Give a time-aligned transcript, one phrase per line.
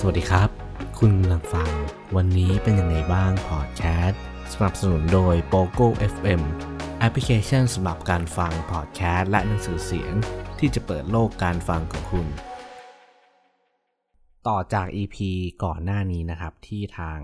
[0.00, 0.50] สวัสดีครับ
[0.98, 1.70] คุณกำลังฟัง
[2.16, 6.40] วันนี้เป็นยังไงบ้างพอดแคสต์สนับสนุนโดย POGO FM
[6.98, 10.12] แอปพลิเคชันสำหรับการฟังพอดแคสต์และหนังสือเสียง
[10.58, 12.26] ที่จะเปิดโลกการฟังของคุณ
[14.48, 15.16] ต่อจาก EP
[15.64, 17.20] ก่อนหน้านี้นะครับที่ทาง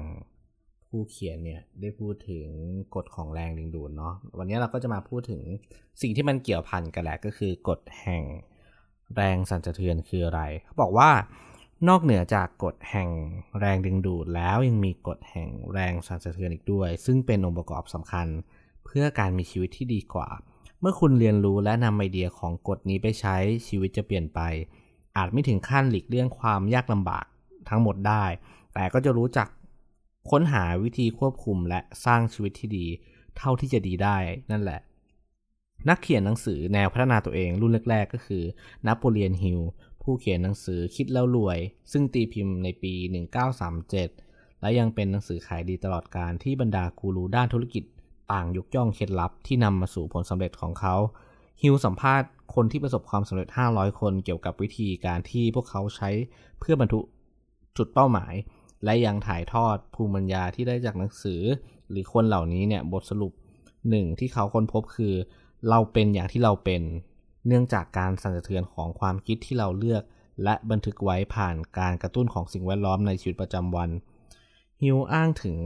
[0.88, 2.46] ผู้เขียนเนี่ยได้พูดถึง
[2.94, 5.42] กฎของแรงดึงดูดเนาะวันนี้เราก็จะมาพูดถึง
[6.02, 8.22] สิ่งที่มันเกี่ยวพันกันแหละก็คือกฎแห่ง
[9.14, 11.10] แรงสั่นสะเทือนคืออะไรเขาบอกว่า
[11.88, 13.10] นอกเหนือจากกฎแห่ง
[13.58, 18.26] แรงดึงดูดแล้วยังมีกฎแห่งแรงสั่นสะเทือนอีกด้วย ซึ่งเป็นองค์ประกอบสำคัญ
[18.84, 20.28] เพื่อการมีชีวิตที่ดีกว่า
[20.80, 23.36] เมื่อคุณเรียนรู้และนำไอเดียของกฎนี้ไปใช้
[23.68, 24.40] ชีวิตจะเปลี่ยนไป
[25.16, 27.26] อาจไม่ถึงขั้นหลีกเลี่ยงความยากลำบาก
[27.68, 28.24] ทั้งหมดได้
[28.74, 29.48] แต่ก็จะรู้จัก
[30.30, 32.86] ค้นหาวิธีควบคุมและสร้างชีวิตที่ดี
[33.36, 34.16] เท่าที่จะดีได้
[34.50, 34.80] นั่นแหละ
[35.88, 38.42] นักเขียนหนังสือแนวพัฒนาตัวเองรุ่นแรก ๆ ก็คือ
[38.86, 39.60] นโปเลียนฮิล
[40.04, 41.58] ผู้เขียนหนังสือคิดแล้วรวย
[41.92, 42.94] ซึ่งตีพิมพ์ในปี
[43.78, 47.84] 1937 และยังเป็นหนังสือขายดีตลอดการที่บรรดากูรูด้านธุรกิจ
[48.32, 50.94] ต่างยกย่องเคล็ดลับที่นำมาสู่ผลสำเร็จของเขา
[51.62, 56.10] ฮิวสัมภาษณ์คนที่ประสบความสำเร็จ 500 คนเกี่ยวกับวิธีการที่พวกเขาใช้
[56.60, 57.00] เพื่อบรรทุ
[57.76, 58.34] จุดเป้าหมาย
[58.84, 61.40] และยังถ่ายทอดภูมิปัญญาที่ได้จากหนังสือ
[61.90, 63.32] หรือคนเหล่านี้เนี่ยบทสรุป
[63.90, 65.14] หนึ่งที่เขาค้นพบคือ
[65.68, 66.82] เราเป็นอย่างที่เราเป็น
[67.46, 70.02] เนื่องจากการสั่นสะเทือนของความคิดที่เราเลือก
[70.44, 73.90] และบันทึกไว้ผ่านการกระตุ้นของสิ่งแวดล้อมในชีวิตประจำวัน
[74.82, 75.58] ฮิวอ้างถึง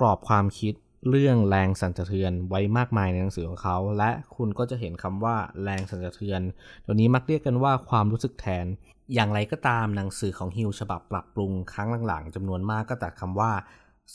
[0.00, 0.74] กรอบความคิด
[1.10, 6.40] เรื่องแรงสั่นสะเทือนไว้มากมายในหนังสือของเขา และคุณก็จะเห็นคำว่าแรงสั่นสะเทือน
[6.84, 8.66] ตัวนี้มักเรียกกันว่าความรู้สึกแทน
[9.14, 13.52] อย่างไรก็ตามหนังสือของฮิวฉบับปรับปรุงครั้งหลังๆจำนวนมากก็ตัดคำว่า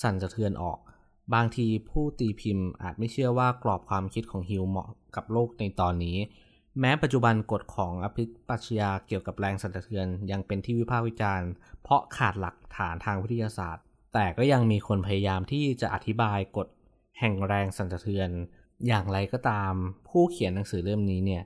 [0.02, 0.80] สั่นสะเทือนออก
[1.34, 6.18] บางทีผู้ตีพิมพ์อาจไม่เชื่อว่ากรอบความคิดของฮิวเหมาะกับโลกในตอนนี้
[6.80, 11.50] แม้ปัจจุบันกฎของอภิปัชญาเกี่ยวกับแรงสั่นสะเทือนยังเป็นที่วิพากษ์วิจารณ์
[11.84, 16.68] เพราะขาดหลักฐานทางวิทยาศาสตร์ แต่ก็ยังมีคนพยายามที่จะอธิบายกฎ
[17.20, 18.30] แห่งแรงสั่นสะเทือน
[18.88, 19.74] อย่างไรก็ตาม
[20.08, 21.44] ผู้เขียนหนังสือเล่มนี้เนี่ย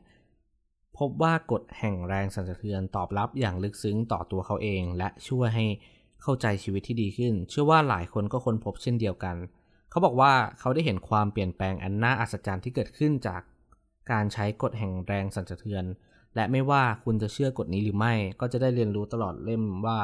[0.97, 5.66] พบว่ากฎแห่งแรงสั่นสะเทือนตอบรับอย่างลึกซึ้งต่อตัวเขาเอง และช่วยให้
[6.22, 9.36] เข้าใจชีวิตที่ดีขึ้น เชื่อว่าหลายคนก็ค้นพบเช่นเดียวกัน
[9.94, 13.42] เขาบอกว่าเขาได้เห็นความเปลี่ยนแปลงอันน่าอัศจรรย์ที่เกิดขึ้นจาก
[14.12, 15.86] การใช้กฎแห่งแรงสั่นสะเทือน
[16.36, 20.00] และไม่ว่าคุณจะเชื่อกฎนี้หรือไม่ ก็จะได้เรียนรู้ตลอดเล่มว่า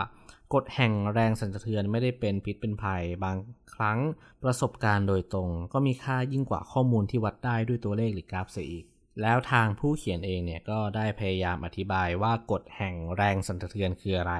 [0.53, 3.37] กฎแห่งแรงสั่นสะเทือนไม่ได้เป็นพิษเป็นภัย บาง
[3.75, 3.99] ครั้ง
[4.43, 8.85] ประสบการณ์โดยตรง ก็มีค่ายิ่งกว่าข้อมูลที่วัดได้ด้วยตัวเลขหรือกราฟเสียอีก
[9.21, 14.35] แล้วทางผู้เขียนเองเนี่ยก็ได้พยายามอธิบายว่ากฎแห่งแรงสั่นสะเทือนคืออะไร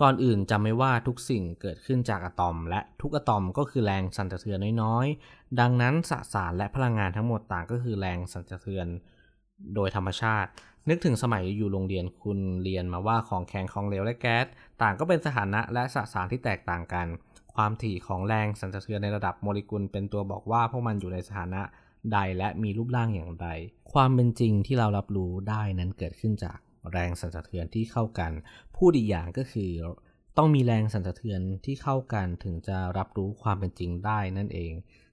[0.00, 8.86] ก่อนอื่นจำไม่ว่าทุกสิ่งเกิดขึ้นจากอะตอม และทุกอะตอมก็คือแรงสั่นสะเทือนน้อยๆ ดังนั้นสสารและพลังงานทั้งหมดต่างก็คือแรงสั่นสะเทือน
[9.74, 10.50] โดยธรรมชาติ
[10.88, 14.46] นึกถึงสมัยอยู่โรงเรียนคุณเรียนมาว่าของแข็งของเหลวและแก๊ส
[14.82, 17.06] ต่างก็เป็นสถานะและสสารที่แตกต่างกัน
[17.54, 21.62] ความถี่ของแรงสั่นสะเทือนในระดับโมเลกุล เป็นตัวบอกว่าพวกมันอยู่ในสถานะ
[22.12, 23.46] ใดและมีรูปร่างอย่างไร
[23.92, 26.58] ความเป็นจริงที่เรารับรู้ได้นั้นเกิดขึ้นจาก
[26.92, 28.32] แรงสั่นสะเทือนที่เข้ากัน
[28.76, 29.70] พูดอีกอย่างก็คือ
[30.36, 34.72] ต้องมีแรงสั่นสะเทือนที่เข้ากันถึงจะรับรู้ความเป็นจริงได้นั่นเอง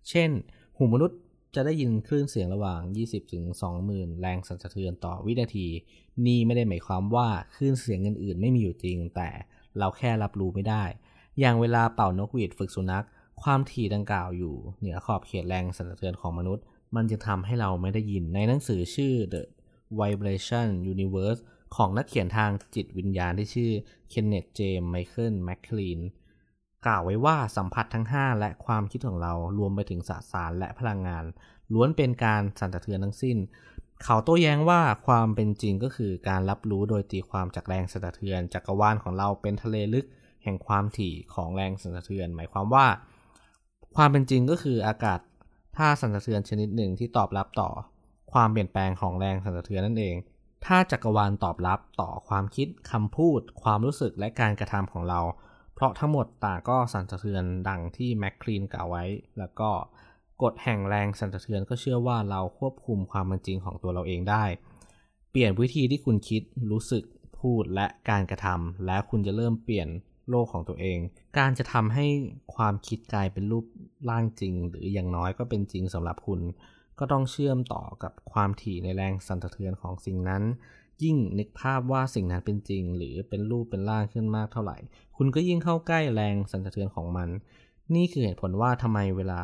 [0.09, 0.29] เช่น
[0.77, 1.19] หูมนุษย์
[1.55, 3.43] จะได้ยินคลื่นเสียงระหว่าง20ถึง
[3.83, 5.67] 20,000 แรงสั่นสะเทือนต่อวินาที
[6.25, 9.29] นี่ไม่ได้หมายความว่าคลื่นเสียงอื่นๆ ไม่มีอยู่จริง แต่
[9.77, 10.83] เราแค่รับรู้ไม่ได้
[11.39, 13.05] อย่างเวลาเป่านกหวีดฝึกสุนัข
[13.41, 16.63] ความถี่ดังกล่าวอยู่เหนือขอบเขตแรงสั่นสะเทือนของมนุษย์
[16.95, 19.41] มันจึงทำให้เราไม่ได้ยินในหนังสือชื่อ The
[19.99, 21.41] Vibration Universe
[21.75, 23.71] ของนักเขียนทางจิตวิญญาณที่ชื่อ
[24.09, 25.99] เคนเนตเจมไมเคิลแมคคลีน
[26.85, 31.25] กล่าวไว้ว่าสัมผัสทั้ง 5 และความคิดของเรารวมไปถึงสสารและพลังงาน
[31.73, 33.37] ล้วนเป็นการสั่นสะเทือนทั้งสิ้น
[34.03, 40.05] เขาโต้แย้งว่าความเป็นจริงก็คือการรับรู้โดยตีความจากแรงสั่นสะเทือนจักรวาลของเราเป็นทะเลลึก
[40.43, 42.87] แห่งความถี่ของแรงสั่นสะเทือน หมายความว่า
[43.95, 45.19] ความเป็นจริงก็คืออากาศ
[45.77, 47.69] ท่าสั่นสะเทือนชนิดหนึ่งที่ตอบรับต่อ
[48.33, 50.15] ความเปลี่ยนแปลงของแรงสั่นสะเทือนนั่นเอง
[50.65, 55.21] ถ้าจักรวาลตอบรับต่อความคิดคำพูด ความรู้สึกและการกระทำของเรา
[55.75, 59.03] เพราะทั้งหมดต่างก็สั่นสะเทือนดังที่แมคคลีนกล่าวไว้
[59.39, 59.69] แล้วก็
[60.43, 64.43] กฎแห่งแรงสั่นสะเทือนก็เชื่อว่าเราควบคุมความเป็นจริงของตัวเราเองได้
[65.31, 66.41] เปลี่ยนวิธีที่คุณคิด
[66.71, 67.03] รู้สึก
[67.39, 69.87] พูดและการกระทำและคุณจะเริ่มเปลี่ยน
[70.29, 70.97] โลกของตัวเอง
[71.37, 72.07] การจะทำให้
[72.55, 73.65] ความคิดกลายเป็นรูป
[74.09, 76.39] ร่างจริง หรืออย่างน้อยก็เป็นจริงสำหรับคุณ
[76.99, 80.43] ก็ต้องเชื่อมต่อกับความถี่ในแรงสั่นสะเทือนของสิ่งนั้น
[81.03, 84.77] ยิ่งนึกภาพว่าสิ่งนั้นเป็นจริง หรือเป็นรูปเป็นร่างขึ้นมากเท่าไหร่
[85.17, 87.29] คุณก็ยิ่งเข้าใกล้แรงสั่นสะเทือนของมัน
[87.95, 89.41] นี่คือเหตุผลว่าทำไมเวลา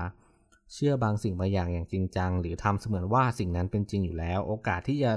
[0.73, 5.11] เชื่อบางสิ่งบางอย่างอย่างจริงจัง หรือทำเสมือนว่าสิ่งนั้นเป็นจริงอยู่แล้ว โอกาสที่จะ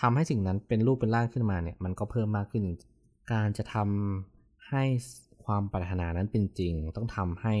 [0.00, 2.64] ทำให้สิ่งนั้นเป็นรูปเป็นร่างขึ้นมาเนี่ย มันก็เพิ่มมากขึ้น
[3.32, 3.76] การจะท
[4.68, 4.84] ให้
[5.44, 7.54] ความปรารถนานั้นเป็นจริง ต้องทำให้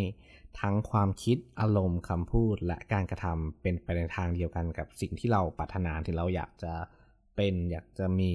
[0.60, 6.72] ทั้งความคิดอารมณ์คำพูดและการกระทำเป็นไปในทางเดียวกันกับสิ่งที่เราปรารถนาที่เราอยากจะ
[7.36, 8.32] เป็นอยากจะมี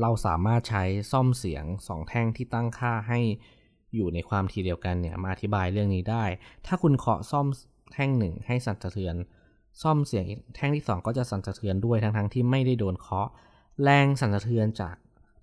[0.00, 3.20] เราสามารถใช้ซ่อมเสียงสองแท่งที่ตั้งค่าให้
[3.94, 6.24] อยู่ในความทีเดียวกันเนี่ยมาอธิบายเรื่องนี้ได้
[6.66, 7.46] ถ้าคุณเคาะซ่อม
[7.92, 9.16] แท่งหนึ่งให้สั่นสะเทือน
[9.82, 10.24] ซ่อมเสียง
[10.56, 13.28] แท่งที่ 2 ก็จะสั่นสะเทือนด้วยทั้งๆทที่ไม่ได้โดนเคาะ
[13.82, 14.96] แรงสั่นสะเทือนจาก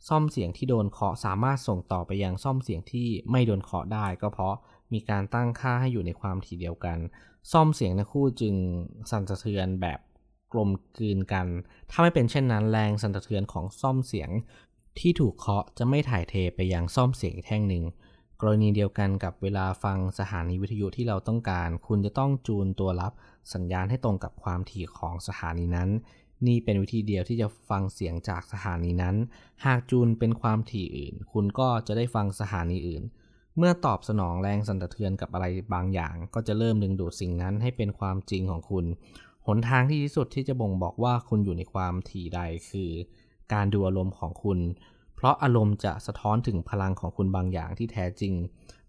[0.07, 4.55] ซ่อมเสียงที่โดนเคาะสามารถส่งต่อไปยังซ่อมเสียงที่ไม่โดนเคาะได้ ก็เพราะ
[4.93, 6.97] มีการตั้งค่าให้อยู่ในความถี่เดียวกัน
[7.51, 8.55] ซ่อมเสียงในคู่จึง
[9.11, 9.99] สั่นสะเทือนแบบ
[10.51, 11.47] กลมกลืนกัน
[11.89, 14.29] ถ้าไม่เป็นเช่นนั้นแรงสั่นสะเทือนของซ่อมเสียง
[14.99, 17.83] ที่ถูกเคาะจะไม่ถ่ายเทไปยังซ่อมเสียงอีกแท่งหนึ่ง
[18.41, 23.13] กรณีเดียวกันกับเวลาฟังสถานีวิทยุที่เราต้องการ คุณจะต้องจูนตัวรับ
[23.53, 25.89] สัญญาณให้ตรงกับความถี่ของสถานีนั้น
[26.47, 29.15] นี่เป็นวิธีเดียวที่จะฟังเสียงจากสถานีนั้น
[29.65, 33.03] หากจูนเป็นความถี่อื่น คุณก็จะได้ฟังสถานีอื่น
[33.57, 38.85] เมื่อตอบสนองแรงสั่นสะเทือนกับอะไรบางอย่าง ก็จะเริ่มดึงดูดสิ่งนั้นให้เป็นความจริงของคุณ
[39.47, 42.39] หนทางที่ดีสุดที่จะบ่งบอกว่าคุณอยู่ในความถี่ใด
[42.69, 42.91] คือ
[43.53, 44.59] การดูอารมณ์ของคุณ
[45.15, 48.33] เพราะอารมณ์จะสะท้อนถึงพลังของคุณบางอย่างที่แท้จริง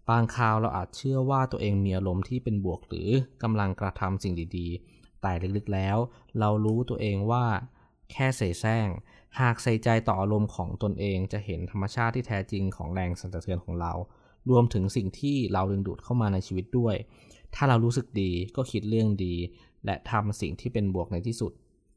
[0.09, 3.09] บางคราวเราอาจเชื่อว่าตัวเองมีอารมณ์ที่เป็นบวกหรือ
[3.43, 5.97] กำลังกระทำสิ่งดีๆ แต่ลึกๆแล้ว
[6.39, 7.45] เรารู้ตัวเองว่า
[8.11, 8.87] แค่เสแสร้ง
[9.39, 13.93] หากใส่ใจต่ออารมณ์ของตนเองจะเห็นธรรมชาติที่แท้จริงของแรงสั่นสะเทือนของเรา
[14.49, 16.95] รวมถึงสิ่งที่เราดึงดูดเข้ามาในชีวิตด้วย
[17.55, 19.35] ถ้าเรารู้สึกดีก็คิดเรื่องดี
[19.85, 21.51] และทำสิ่งที่เป็นบวกในที่สุด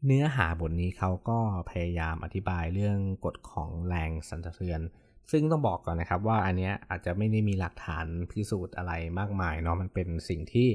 [0.07, 1.39] เนื้อหาบทนี้เขาก็
[1.71, 4.81] พยายามอธิบายเรื่องกฎของแรงสั่นสะเทือน
[5.31, 10.69] ซึ่งต้องบอกก่อนนะครับว่าอันนี้อาจจะไม่ได้มีหลักฐานพิสูจน์อะไรมากมายเนาะมันเป็นสิ่งที่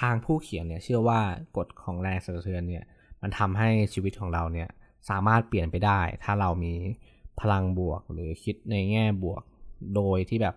[0.00, 1.20] ทางผู้เขียนเนี่ยเชื่อว่า
[1.56, 2.84] กฎของแรงสั่นสะเทือนเนี่ย
[3.22, 4.68] มันทำให้ชีวิตของเราเนี่ย
[5.10, 6.74] สามารถเปลี่ยนไปได้ ถ้าเรามี
[7.40, 9.42] พลังบวกหรือคิดในแง่บวก
[9.94, 10.56] โดยที่แบบ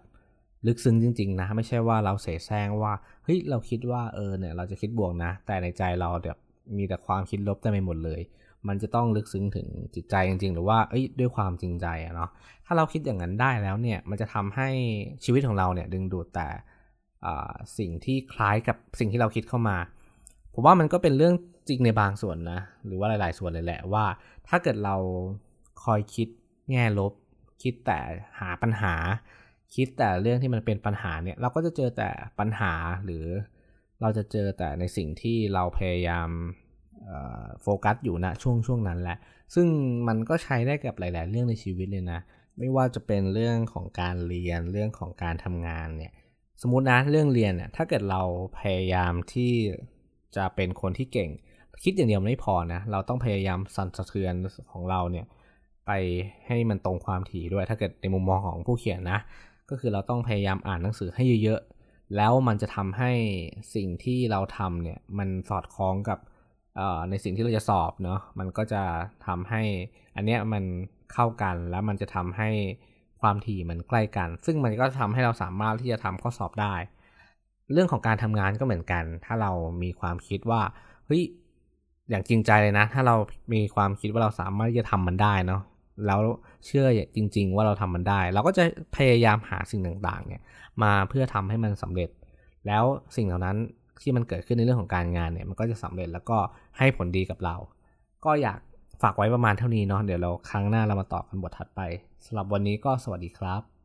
[0.68, 2.94] ลึกซึ้งจริง ๆ นะ ไม่ใช่ว่าเราเสแสร้งว่า
[3.24, 6.38] เฮ้ยเราคิดว่าเออเนี่ยเราจะคิดบวกนะ แต่ในใจเราแบบ
[6.78, 8.22] มีแต่ความคิดลบเต็ไมไปหมดเลย
[8.68, 12.30] มันจะต้องลึกซึ้งถึงจิตใจจริง ๆ หรือว่าเอ้ยด้วยความจริงใจอะเนาะ
[12.66, 14.70] ถ้าเราคิดอย่างนั้นได้แล้วเนี่ยมันจะทำให้
[15.24, 16.48] ชีวิตของเราเนี่ยดึงดูดแต่
[17.78, 19.78] สิ่งที่คล้ายกับสิ่งที่เราคิดเข้ามา
[20.54, 21.36] ผมว่ามันก็เป็นเรื่อง
[21.70, 24.06] จริงในบางส่วนนะหรือว่าหลาย ๆ ส่วนเลยแหละว่า
[24.48, 24.96] ถ้าเกิดเรา
[25.84, 26.28] คอยคิด
[26.72, 27.14] แง่ลบ
[27.64, 28.00] คิดแต่
[28.40, 28.96] หาปัญหา
[29.76, 32.10] คิดแต่เรื่องที่มันเป็นปัญหาเนี่ยเราก็จะเจอแต่
[32.40, 32.74] ปัญหา
[33.06, 33.26] หรือ
[34.02, 36.30] เราจะเจอแต่ในสิ่งที่เราพยายาม
[37.62, 39.18] โฟกัสอยู่นะช่วงช่วงนั้นแหละ
[39.56, 39.68] ซึ่ง
[40.08, 42.20] มันก็ใช้ได้กับหลาย ๆ เรื่องในชีวิตเลยนะ
[42.58, 46.12] ไม่ว่าจะเป็นเรื่องของการเรียนเรื่องของการทำงานเนี่ย
[46.62, 48.22] สมมตินะเรื่องเรียนเนี่ยถ้าเกิดเรา
[48.60, 49.54] พยายามที่
[50.36, 51.30] จะเป็นคนที่เก่ง
[51.84, 54.34] คิดอย่างเดียวไม่พอนะ เราต้องพยายามสั่นสะเทือน
[54.72, 55.26] ของเราเนี่ย
[55.88, 55.92] ไป
[56.48, 59.20] ให้มันตรงความถี่ด้วย ถ้าเกิดในมุมมองของผู้เขียนนะ
[59.70, 63.12] ก็คือเราต้องพยายามอ่านหนังสือให้เยอะ ๆ แล้วมันจะทำให้
[63.76, 66.20] สิ่งที่เราทำเนี่ยมันสอดคล้องกับ
[67.10, 68.84] ในสิ่งที่เราจะสอบเนาะมันก็จะ
[69.28, 69.62] ทำให้
[70.16, 70.64] อันเนี้ยมัน
[71.14, 72.50] เข้ากันแล้วมันจะทำให้
[73.22, 76.74] ความถี่มันใกล้กัน ซึ่งมันก็ทำให้เราสามารถที่จะทำข้อสอบได้
[77.74, 79.52] เรื่องของการทำงานก็เหมือนกัน ถ้าเรา
[79.84, 80.62] มีความคิดว่า
[81.06, 81.24] เฮ้ย
[82.10, 83.16] อย่างจริงใจเลยนะ ถ้าเรา
[83.54, 85.62] มีความคิดว่าเราสามารถที่จะทำมันได้เนาะ
[86.06, 86.20] แล้ว
[86.66, 88.64] เชื่อจริง ๆ ว่าเราทำมันได้ เราก็จะ
[88.96, 90.42] พยายามหาสิ่งต่างๆเนี่ย
[90.84, 92.10] มาเพื่อทำให้มันสำเร็จ
[92.68, 92.84] แล้ว
[93.16, 93.58] สิ่งเหล่านั้น
[94.02, 96.38] ที่มันเกิดขึ้นในเรื่องของการงานเนี่ยมันก็จะสำเร็จแล้วก็
[96.78, 97.56] ให้ผลดีกับเรา
[98.26, 98.60] ก็อยาก
[99.02, 101.82] ฝากไว้ประมาณเท่านี้เนาะเดี๋ยวเราครั้งหน้าเรามาต่อกันบทถัดไป
[102.26, 103.79] สำหรับวันนี้ก็สวัสดีครับ